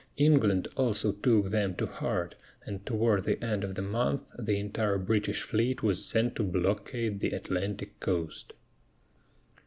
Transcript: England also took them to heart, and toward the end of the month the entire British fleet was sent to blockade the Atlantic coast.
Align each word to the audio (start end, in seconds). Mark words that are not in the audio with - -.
England 0.17 0.67
also 0.75 1.11
took 1.11 1.51
them 1.51 1.75
to 1.75 1.85
heart, 1.85 2.33
and 2.65 2.83
toward 2.87 3.23
the 3.23 3.39
end 3.43 3.63
of 3.63 3.75
the 3.75 3.83
month 3.83 4.23
the 4.39 4.57
entire 4.57 4.97
British 4.97 5.43
fleet 5.43 5.83
was 5.83 6.03
sent 6.03 6.35
to 6.35 6.43
blockade 6.43 7.19
the 7.19 7.29
Atlantic 7.29 7.99
coast. 7.99 8.53